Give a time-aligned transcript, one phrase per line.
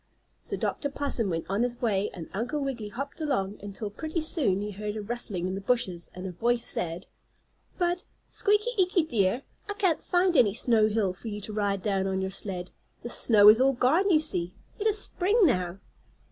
[0.41, 0.89] So Dr.
[0.89, 4.95] Possum went on his way and Uncle Wiggily hopped along until, pretty soon, he heard
[4.97, 7.05] a rustling in the bushes, and a voice said:
[7.77, 12.07] "But, Squeaky Eeky dear, I can't find any snow hill for you to ride down
[12.07, 12.71] on your sled.
[13.03, 14.55] The snow is all gone, you see.
[14.79, 15.77] It is Spring now."